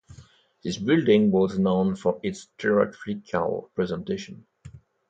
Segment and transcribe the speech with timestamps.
[0.63, 4.47] This building was known for its theatrical presentation.